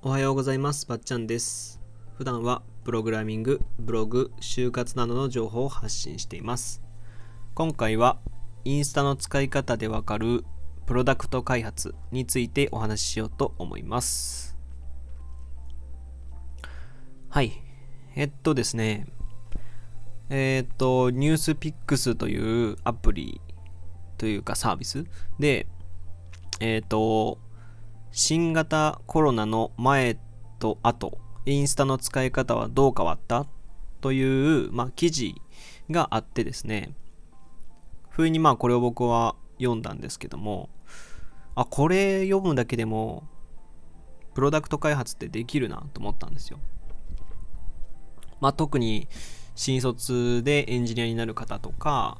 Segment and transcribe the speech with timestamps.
[0.00, 0.86] おはようございます。
[0.86, 1.80] ばっちゃんです。
[2.16, 6.80] 普段はプログラミング、ブログ、就活などの情報を発信しています。
[7.54, 8.20] 今回は
[8.64, 10.44] インスタの使い方でわかる
[10.86, 14.56] プロダクト開発についてお話ししようと思います。
[17.28, 17.60] はい。
[18.14, 19.08] えっとですね。
[20.30, 23.40] えっと、ニュースピックスというアプリ
[24.16, 25.06] というかサービス
[25.40, 25.66] で、
[26.60, 27.40] えっと、
[28.10, 30.18] 新型コロナの前
[30.58, 33.46] と後、インスタの使い方はどう変わった
[34.00, 35.34] という、まあ、記事
[35.90, 36.94] があってですね、
[38.10, 40.68] 不意にまあこれを僕は読んだんですけども、
[41.54, 43.24] あ、これ読むだけでも、
[44.34, 46.58] プロダクト開発ってできるなと思ったんですよ。
[48.40, 49.08] まあ特に
[49.56, 52.18] 新卒でエンジニアになる方とか、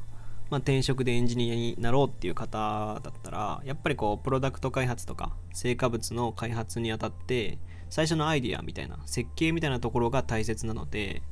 [0.51, 7.59] まあ、転職でエンジニアになろうっていう方だったらやっぱりこうプロダクト開発とか成果物の開発にあたって
[7.91, 11.23] 最初のアイディアみたいな設計みたいなところが大切なので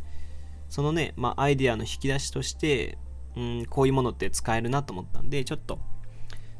[0.68, 2.98] そのね、まあ、アイディアの引き出しとして
[3.36, 5.78] うんこういうものって使えるなと思ったんでちょっと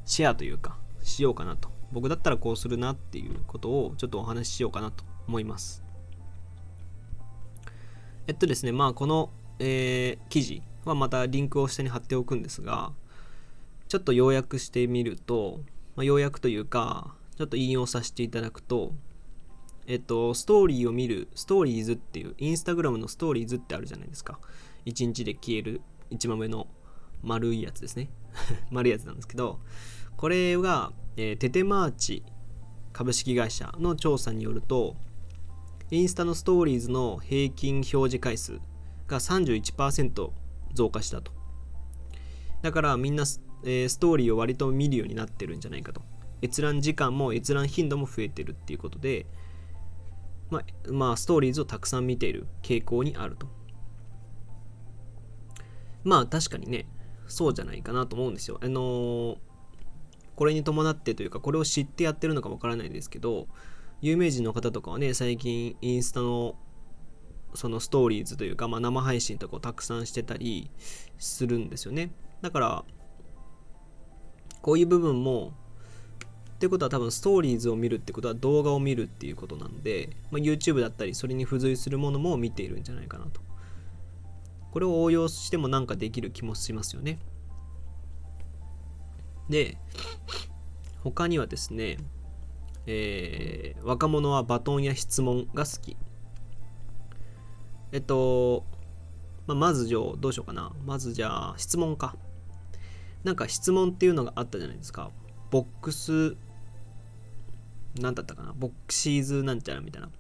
[0.04, 1.70] シェアというかしようかなと。
[1.92, 5.84] 僕だったらこうするなっていうことをちょっとお話ししようかなと思います。
[8.26, 12.92] えっとですねまあこの、えー記事はまたリンクを下に貼っておくんですが
[13.88, 15.60] ちょっと要約してみると、
[15.94, 18.92] まあ、要約というかちょっと引用させていただくと
[19.86, 24.38] えっとストーリーを見るストーリーズっていうインスタグラムのストーリーズってあるじゃないですか。
[24.84, 26.66] 1日で消える一番上の
[27.22, 28.10] 丸いやつですね。
[28.70, 29.60] 丸いやつなんですけど
[30.16, 32.22] これが、えーテテマーチ
[32.92, 34.96] 株式会社の調査によると
[35.90, 38.58] インスタのストーリーズの平均表示回数
[39.06, 40.30] が31%
[40.74, 41.32] 増加したと。
[42.62, 46.02] だからみんなス,、えーストーリーを割と見るようになってるんじゃないかと。
[46.42, 49.26] 閲覧時間も閲覧頻度も増えてるっていうことで
[50.50, 53.48] まあ、まあ、ストーリーズをたくさん見ている傾向にあると。
[56.04, 56.86] まあ確かにね
[57.26, 58.58] そうじゃないかなと思うんですよ。
[58.62, 59.36] あのー
[60.36, 63.48] これに伴ってというかこれを知ってやってるのかわからないですけど
[64.02, 66.56] 有名人の方とかはね最近インスタの
[67.56, 70.70] そのストーリーズというか、まあ、生配信とかをたくさんしてたり
[71.18, 72.10] するんですよね。
[72.42, 72.84] だから
[74.62, 75.52] こういう部分も
[76.54, 83.40] ってことは多分ストーリーズを見るってことは動画を見るっていうことなんで、まあ、YouTube だったりそれに付随するものも見ているんじゃないかなと。
[84.72, 87.18] これを応用してもなんかできる気もしますよね。
[89.48, 89.78] で
[91.02, 91.98] 他にはですね、
[92.86, 95.96] えー若者はバトンや質問が好き。
[97.92, 98.64] えっと、
[99.46, 100.72] まあ、まずじゃあどうしようかな。
[100.84, 102.16] まずじゃあ質問か。
[103.24, 105.10] なんか質問っていうのがあったじゃないですか。
[105.50, 106.36] ボックス
[108.00, 108.52] なんだったかな。
[108.56, 110.10] ボックシーズなんちゃらみたいな。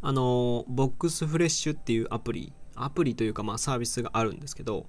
[0.00, 2.52] あのボックスフレッシュっていうアプリ。
[2.76, 4.86] アプリというかまあサービスがあるんですけど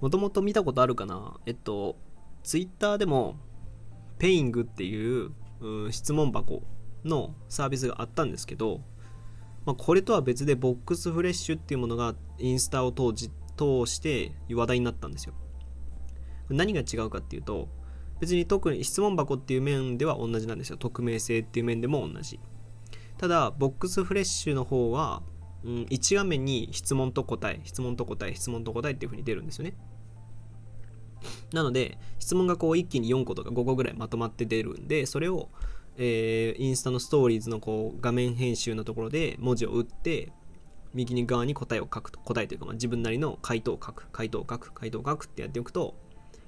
[0.00, 1.38] もともと見たことあるかな。
[1.46, 1.96] えっと
[2.42, 3.36] ツイッターでも
[4.18, 6.62] ペイングっていううん質問箱
[7.04, 8.80] のサービスがあったんですけど、
[9.64, 15.34] まあ、これとは別でボックスフレッシュっていうものがインスタを通じ通して話題になったんですよ。
[16.50, 17.68] 何が違うかっていうと
[18.20, 20.76] 別に特に質問箱っていう面では同じなんですよ。
[20.76, 22.40] 匿名性っていう面でも同じ。
[23.18, 25.22] ただボックスフレッシュの方は、
[25.64, 29.76] うん、1画面に質問と答え質問と答え質問と答えっていう風に出るんですよね。
[31.52, 35.48] なので質問がこう一気に4個とか5個ぐらいまとまって出るんでそれを、
[35.96, 40.32] えーインスタのストーリーズのこう画面編集のところで文字を打って
[40.92, 44.06] 右に側に答えを書くと答えというか、まあ、自分なりの回答を書く。
[44.12, 45.94] 回答を書く回答を書くってやっておくと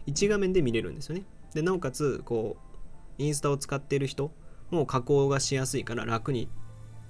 [0.06, 1.24] 1画面で見れるんですよね。
[1.54, 2.56] でなおかつこ
[3.18, 4.30] うインスタを使っている人
[4.70, 6.48] も加工がしやすいから楽に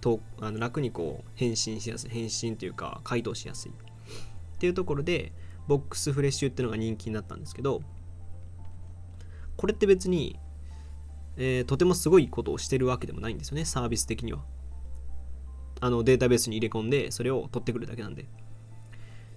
[0.01, 3.73] とあの楽にこう返信しやすい返信というか回答しやすい。
[3.73, 5.33] っていうところで
[5.69, 7.83] ボックスフレッシュっていうのが人気になったんですけど
[9.57, 10.39] これって別に、
[11.37, 14.45] えーとてもすごいことをしてるわけでもないんですよねサービス的には。
[15.81, 18.27] あのデータベースに入れ込んでそれを取ってくるだけなんで。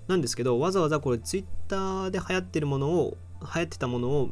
[0.08, 4.30] なんですけどわざわざこれツイッターで流行ってるものを流行ってたものを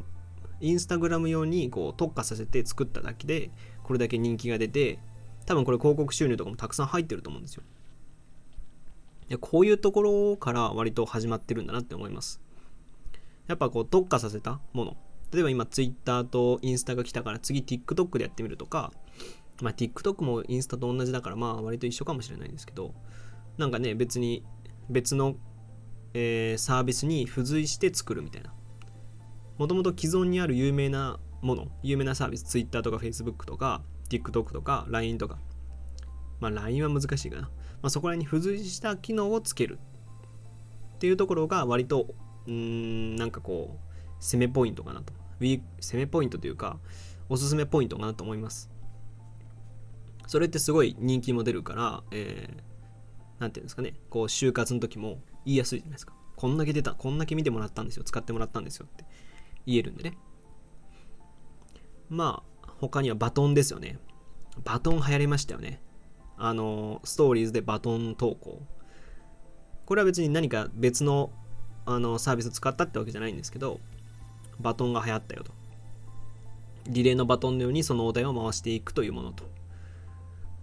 [0.60, 3.50] インスタグラム用にこう特化させて作っただけで
[3.84, 4.98] これだけ人気が出て
[5.46, 7.62] 多分これ広告収入とかもたくさん入ってると思うんですよ。
[9.28, 12.40] でこういうところから割と始まってるんだなって思います。
[13.46, 14.96] やっぱこう特化させたもの。
[15.32, 18.92] 例えば今 Twitter とインスタが来たから次 TikTok でやってみるとか
[19.60, 22.94] まあ TikTok もインスタと同じだからまあ割と一緒かもしれないんですけど
[23.56, 24.44] なんかね別に
[24.88, 25.36] 別の、
[26.14, 28.52] えーサービスに付随して作るみたいな。
[29.58, 35.38] もともと既存にある有名なもの有名なサービス Twitter とか Facebook とか TikTok とか LINE とか。
[36.40, 37.48] まあ LINE は難しいかな、ま
[37.82, 39.78] あ、そこら辺に付随した機能をつける。
[40.94, 42.14] っていうところが割と
[42.46, 45.12] うーんなんかこう攻めポイントかなと。
[45.40, 46.78] ウィー攻めポイントというか
[47.28, 48.70] おすすめポイントかなと思います。
[50.26, 53.94] それってすごい人気も出るから、えー、なんていうんですかね。
[54.10, 56.14] こう就活の時も言いやすいじゃないですか。
[56.36, 58.04] こんだけ出たこんだけ見てもらったんですよ。
[58.04, 59.04] 使ってもらったんですよって
[59.66, 60.18] 言えるんでね。
[62.08, 63.98] まあ他にはバトンですよね。
[64.64, 65.80] バトン流行りましたよね。
[66.36, 68.62] あのストーリーズでバトン投稿。
[69.86, 71.30] これは別に何か別の
[71.86, 73.80] あのサービスを使ったってわけじゃないんですけど
[74.60, 75.52] バトンが流行ったよと。
[76.86, 79.44] リレーのバトンのようにそのお題を回していくというものと。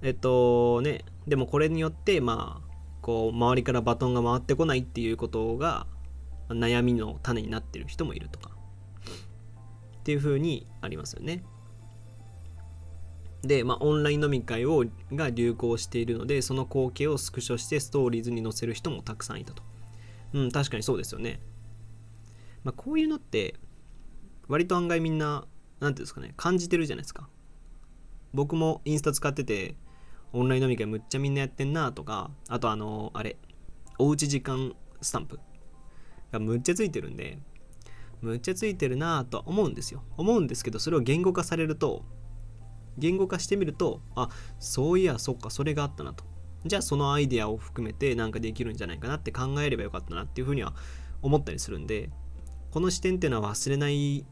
[0.01, 5.87] えっとねでもこれによってまあこう周りからバトンが回ってこないっていうことが
[6.49, 8.51] 悩みの種になってる人もいるとか。
[9.99, 11.43] っていう風にありますよね。
[13.41, 19.63] で、まあ、オンライン飲み会をが流行しているのでその光景をスクショしてストーリーズに載せる人もたくさんいたと。
[20.33, 21.39] うん確かにそうですよね。
[22.63, 23.55] まあ、こういうのって
[24.47, 25.47] 割と案外みんな何て
[25.79, 27.29] 言うんですかね感じてるじゃないですか。
[28.33, 29.75] 僕もインスタ使ってて
[30.33, 33.37] オンライン飲み会むっちゃみんなやってんなとかあとあのあれ
[33.97, 35.39] おうち時間スタンプ。
[36.31, 37.39] がむっちゃついてるんで
[38.21, 40.03] むっちゃついてるなぁとは思うんですよ。
[40.17, 42.03] 思うんですけどそれを言語化されると
[42.97, 46.23] 言語化してみるとあそういやそっかそれがあったなと。
[46.65, 50.73] じゃあそのアイデアを含めてなんかできるんじゃないかなって考えればよかったなっていうふうには
[51.21, 52.09] 思ったりするんで
[52.71, 54.25] この視点っていうのは忘れない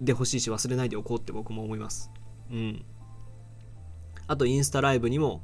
[0.00, 2.10] でほしいし忘れないでおこうって僕も思います。
[2.50, 2.84] うん。
[4.26, 5.42] あとインスタライブにも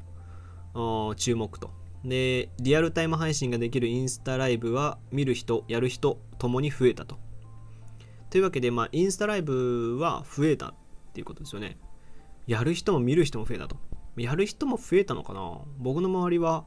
[1.17, 1.71] 注目と。
[2.05, 7.19] でリアルタイム配信ができるインスタライブは見る人やる人ともに増えたと。
[8.31, 10.75] というわけでまあインスタライブは増えたっ
[11.13, 11.79] ていうことですよね。
[12.47, 13.77] やる人も見る人も増えたと。
[14.17, 15.61] やる人も増えたのかな？
[15.79, 16.65] 僕の周りは、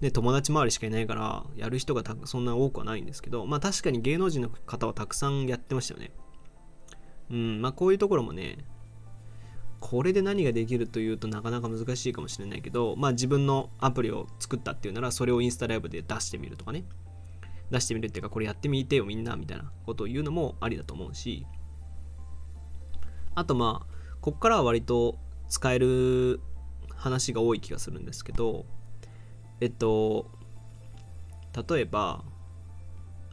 [0.00, 6.10] ね、友達周りしかいないから、やる人がそんな多くはないんですけど、まあ確かに芸能人の方はたくさんやってましたよね。
[7.30, 8.58] うん、まあこういうところもね、
[9.80, 16.84] これで何ができるというとなかなか難しいかもしれないけど、まあ自分のアプリを作ったっていうなら、それをインスタライブで出してみるとかね。
[17.70, 21.46] 出してみるっていうか、これやってみてよみんなみたいなことを言うのもありだと思うし、
[23.34, 25.18] あとまあ、こっからは割と
[25.48, 26.40] 使える
[26.94, 28.66] 話が多い気がするんですけど
[29.60, 30.30] えっと
[31.68, 32.22] 例えば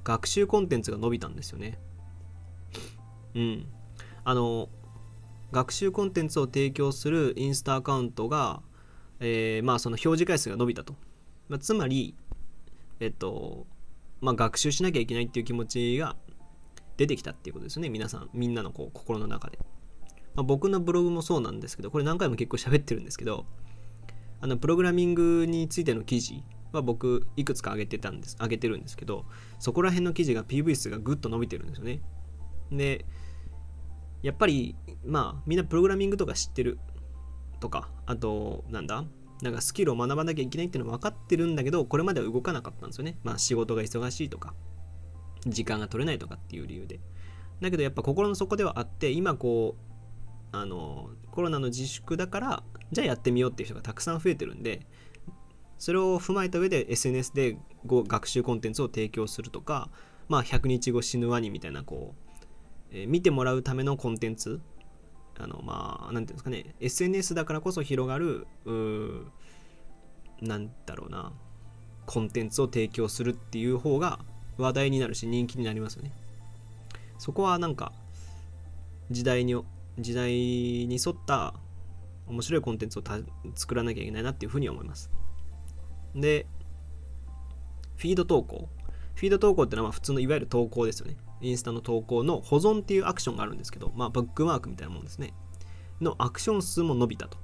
[0.04, 1.78] 学習コンテンツが伸びたんですよね。
[3.36, 3.68] うん。
[4.30, 4.68] あの
[5.54, 8.62] 学習コンテンツを提供するインスタアカウントが、
[9.22, 10.96] えー、まあその表示回数が伸びたと、
[11.48, 12.14] まあ、つまり
[13.00, 13.66] えっと
[14.20, 16.18] まあ学習しなきゃいけないっていう気持ちが
[16.98, 17.88] 出てきたっていうことですね。
[17.88, 19.60] 皆さんみんなのこう心の中で。
[20.36, 23.46] まあ、僕のブログもそうなんですけど、これ何回も結構喋ってるんですけど、
[24.42, 26.44] あのプログラミングについての記事
[26.74, 29.26] は僕いくつか上げてたんです、上げてるんですけど、
[29.58, 32.02] そこら辺の記事が PV 数がぐっと伸びてるんですよね。
[32.72, 33.06] で、
[34.22, 34.76] やっぱり、
[35.06, 36.80] まあ、みんなプログラミングとか知ってる
[37.60, 39.06] とか、あと、なんだ
[39.42, 43.20] なんかスキルを学ばなきゃいけないっていうのは分かってるんだけど、これまでは動かなかったんですよね。
[43.24, 44.56] まあ仕事が忙しいとか、
[45.46, 47.00] 時間が取れないとかっていう理由で。
[47.62, 49.88] だけどやっぱ心の底ではあって、今こう、
[50.52, 54.88] あのコロナの自粛だからじゃあやってみようっていう人がたくさん増えてるんで
[55.78, 59.90] それを踏まえた上で SNS で学習コンテンツを提供するとか、
[60.28, 62.27] まあ、100日後死ぬワニみたいなこう、
[62.92, 64.60] えー、見てもらうためのコンテンツ
[65.40, 68.48] あのまあなんていうんですかね SNS だからこそ広がる
[70.42, 71.32] なんだろうな
[72.06, 74.20] コンテンツを提供するっていう方が
[74.58, 76.12] 話題になるし人気になりますよね
[77.20, 77.92] そこはなんか
[79.12, 79.56] 時代に
[80.00, 81.54] 時代に沿った
[82.28, 83.04] 面白いコンテンツを
[83.56, 85.10] 作らなきゃいけないなっていうふうに思います。
[86.14, 86.46] で、
[87.96, 88.70] フィード投稿。
[89.18, 91.18] フィード投稿ってのはま普通のいわゆる投稿ですよね。
[91.42, 95.34] インスタの投稿の保存っていうアクションがあるんですけど、まあ、ブックマークみたいなもんですね。
[96.00, 97.40] のアクション数も伸びたと。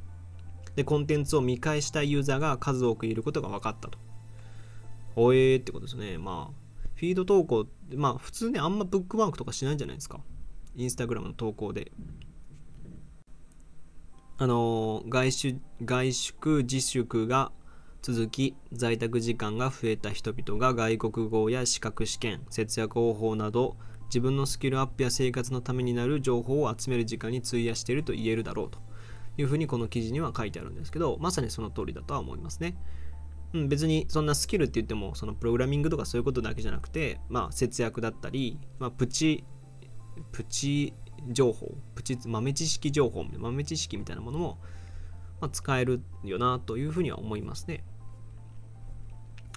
[0.75, 3.97] で、コンテンツを見返したいユーザーが数多くいることが分かったと。
[5.15, 6.19] おえーってことですね。
[6.19, 10.19] まあ、フィード投稿って、まあ、普通ね、あんまブックマークとかしないんじゃないですか。
[10.75, 11.91] インスタグラムの投稿で。
[14.37, 17.51] あの外出外宿自粛が
[18.03, 28.79] 続き在宅時間が増えた人々が外国語や資格試験節約方法など自分のスキルアップや生活のためになる情報を集める時間に費やしていると言えるだろうと
[29.37, 32.75] いうふうにこの記事には書いてあるんですけどまさにその通りだとは思いますね。
[33.53, 39.45] うん、別にそんなスキルって言ってもそのプログラミングとかそういうことだけじゃなくて、まあ、節約だったり、まあ、プチ
[40.33, 40.93] プチ
[41.29, 44.57] 情報プチ豆知識情報豆知識みたいなものも、
[45.39, 47.85] まあ、使えるよなというふうには思いますね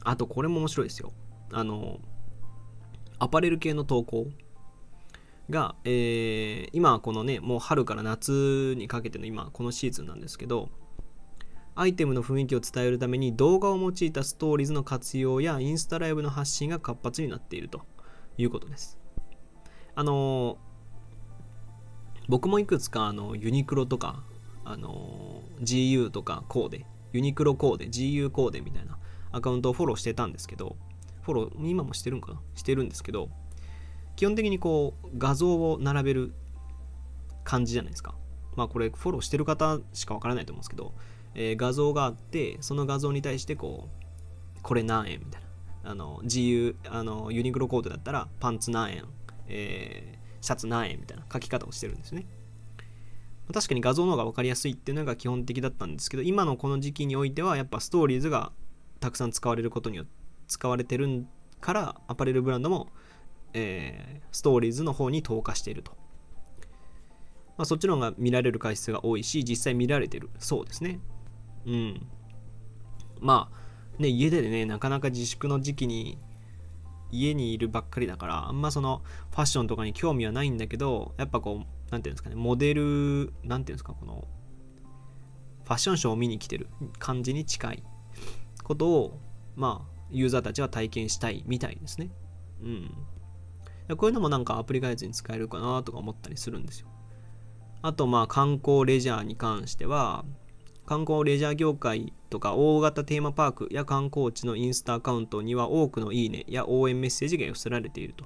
[0.07, 1.13] あとこれも面白いですよ。
[1.53, 1.99] あの
[3.19, 4.29] アパレル系の投稿
[5.51, 10.71] が、えー、今このねもう春から夏にかけての今このシーズンなんですけど
[11.75, 17.83] アイテムの雰囲気を伝えるために動画を用いたストーリーズの活用やインスタライブの発信が活発になっていると
[18.39, 18.99] いうことです。
[19.97, 20.59] あの
[22.29, 24.23] 僕もいくつかあのユニクロとか
[24.65, 28.99] あの GU とかコーデユニクロコーデ GU コーデみたいな
[29.33, 30.77] アカウントをフォローしてたんですけど
[31.23, 32.41] フォロー今もしてるんかな？
[32.55, 33.29] してるんですけど
[34.17, 36.33] 基本的にこう画像を並べる
[37.45, 38.15] 感じじゃないですか。
[38.57, 40.95] まあこれフォローしてる方しかわからないと思うんですけど、
[41.35, 43.89] えー、画像があってその画像に対してこ
[44.57, 45.47] うこれ何円みたいな。
[45.89, 49.05] あの GU あのユニクロコーデだったらパンツ何円、
[49.47, 52.27] えー、シャツ何円みたいな書き方をしてるんですね。
[53.55, 58.51] 確かに画像の方が分かりやすいっていうのが基本的だったんですけど今のこの時期においてはやっぱストーリーズが
[59.01, 61.27] たくさん使われることによって使われてる
[61.61, 62.89] からアパレルブランドも、
[63.53, 65.93] えー、ストーリーズの方に投下していると、
[67.57, 70.31] まあ、そっちの方が見られる回数が多いし実際見られてる。
[70.39, 71.01] そうですね。
[71.67, 72.07] うん。
[73.21, 76.19] まあね家でねなかなか自粛の時期に
[77.11, 84.27] 家にいるばっかりだからあんまそのファッションとかに興味はないんだけどやっぱこう何ていうんですかねモデル何ていうんですかこの
[85.65, 87.83] ファッションショーを見に来てる感じに近い。
[88.67, 89.21] ことを
[89.55, 92.11] まあユーザーたちは体験したいみたいですね。
[92.61, 92.91] うん。
[93.97, 96.89] こういうのもなんかアプリ開発に使えるかなとか思ったりするんですよ。
[97.83, 100.25] あとまあ観光レジャーに関しては
[100.85, 108.25] 観光レジャー業界とか大型テーマパークや観光地のインスタアカウントには多くのいいねや応援メッセージが寄せられていると。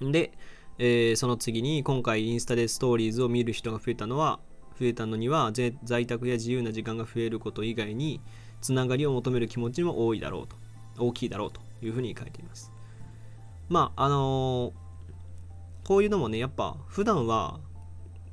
[0.00, 0.32] で、
[0.78, 4.40] えー、その次に今回インスタでストーリーズを見る人が増えたのは
[4.78, 8.20] 増えたのには在宅や自由な時間が増えること以外に
[8.66, 10.56] つながりを求める気持ちも多いだろうと
[10.98, 12.72] 大きいだろうというふうに書いています。
[13.68, 17.60] まああのー、こういうのもねやっぱ普段は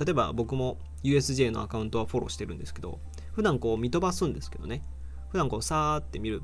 [0.04, 3.00] 例えば僕も USJ のアカウントはフォローしてるんですけど
[3.34, 4.82] 普段こう見飛ばすんですけどね
[5.30, 6.42] 普段こうさーって見る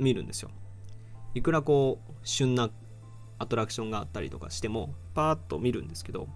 [0.00, 0.50] 見るんですよ。
[1.34, 2.70] いくらこう旬な
[3.38, 6.26] アトラクションがあったりとかしてもパーッと見るんですけど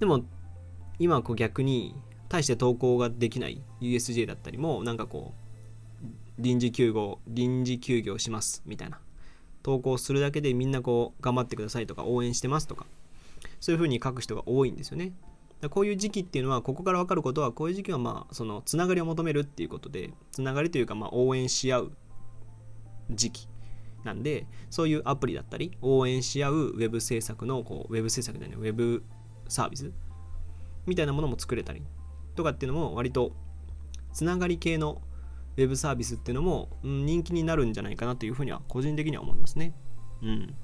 [0.00, 0.22] でも
[0.98, 1.94] 今こう逆に
[2.28, 5.41] 大して投稿ができない USJ だったりもなんかこう
[6.38, 9.00] 臨時休業臨時休業しますみたいな。
[9.62, 12.86] 投稿するだけでみんなこう頑張ってくださいとか応援してますとか。
[13.60, 15.12] そういう風に書く人が多いんですよね。
[15.70, 21.92] こういう時期っていうのはここから分かることはこういう時期はまあそのつながりを求めるっていうことでつながりというかまあ応援し合う
[23.10, 23.48] 時期
[24.02, 29.04] なんでそういうアプリだったり応援し合うウェブ制作のこうウェブ制作でねウェブ
[29.48, 29.92] サービス
[30.86, 31.82] みたいなものも作れたり
[32.34, 33.32] とかっていうのも割と
[34.12, 35.00] つながり系の
[35.56, 39.74] ウェブサービスっていうのも、うん、人気になるんじゃないかなというふうには個人的には思いますね。
[40.22, 40.54] うん。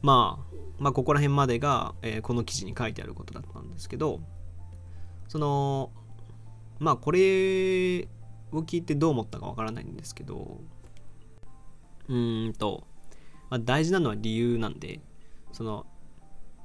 [0.00, 4.20] まあ、まあ、ここら辺までが、えー、この記事に書いてあることだったんですけど、
[5.28, 5.90] その、
[6.78, 8.08] まあ、これ
[8.52, 10.60] を聞いてどう思ったかわからないんですけど、
[12.08, 12.86] うーんと、
[13.50, 15.00] まあ、大事なのは理由なんで、
[15.52, 15.86] その、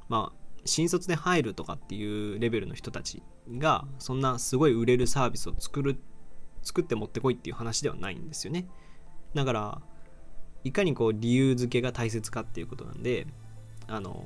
[0.10, 3.24] まあ、新卒で入るとかっていうレベルの人たち
[3.58, 6.00] が、そんなすごい売れるサービスを作る、
[6.64, 8.68] 作って持ってこいっていう話ではないんですよね。
[9.34, 9.82] だから、
[10.64, 13.28] いかにこう理由付けが大切かっていうことなんで
[13.88, 14.26] あの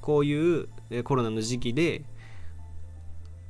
[0.00, 0.68] こういう
[1.04, 2.04] コロナの時期で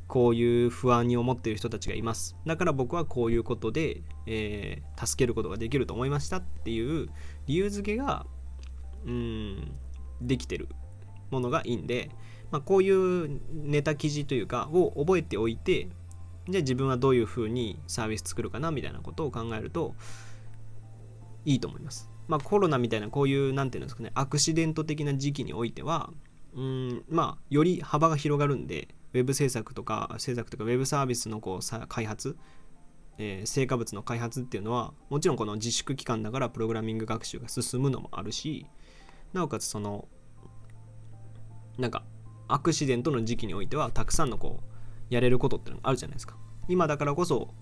[0.07, 7.09] こういう不安に思っている人たちがいますだから僕はこういうことで、えー、助けることができると思いましたっていう
[7.47, 8.27] 理由付けが
[9.05, 9.73] うん
[10.21, 10.69] できてる
[11.31, 12.11] ものがいいんで、
[12.51, 15.89] まあ、こういうネタ記事というかを覚えておいて
[16.52, 19.95] じゃ自分はどういうふうにサービス作るかなみたいなことを考えると
[21.45, 22.11] いいと思います。
[22.28, 26.11] まあ、コロナみたいなこういう何て言うんですかねアクシデント的な時期においては
[26.54, 32.37] うんまあより幅が広がるんでウェブ制作とか制作とかウェブサービスのこう開発、
[33.19, 38.66] えー、成果物の開発っていうのはもちろんこの自粛期間だからプログラミング学習が進むのもあるし
[39.33, 40.07] なおかつその
[41.78, 42.04] なんか
[42.47, 44.70] アクシデントの時期においてはたくさんのこう
[45.11, 46.37] やれることってのがあるじゃないですか
[46.69, 47.55] 今だからこそ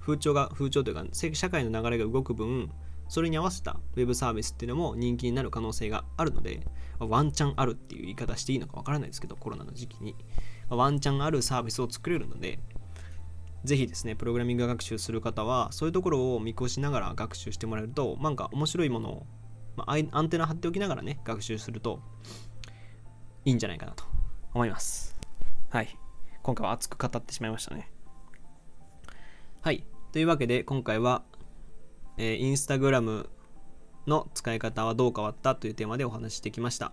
[0.00, 2.70] 風潮が風潮というか社会の流れが動く分
[3.08, 6.66] それに合わせた Web サービスっていうのも人気になる可能性があるので、
[6.98, 10.14] ワンチャンあるっていう言い方していいのかわからないですけど、コロナの時期に。
[10.68, 12.60] ワンチャンあるサービスを作れるので、
[13.64, 19.26] ぜひですね、プログラミング学習する方は、そういうところを見越しながら学習してもらえると、なんか面白いもの
[19.76, 22.00] ま、アンテナ張っておきながらね、学習すると
[23.46, 24.04] いいんじゃないかなと
[24.52, 25.18] 思います。
[25.70, 25.96] はい。
[26.48, 27.90] 今回は熱く語ってしまいましたね。
[29.60, 29.84] はい。
[30.12, 31.22] というわけで、今回は、
[32.16, 33.28] えー、インスタグラム
[34.06, 36.92] の使い方はどう変わったというテーマでお話ししてきました。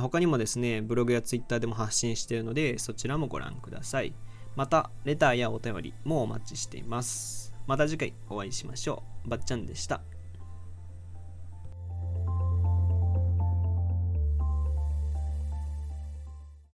[0.00, 4.14] 他にもですね、ブログやツイッターでも発信しているので、そちらもご覧ください。
[4.56, 7.54] また、レターやお便りもお待ちしています。
[7.68, 9.28] また次回お会いしましょう。
[9.28, 10.00] ばっちゃんでした。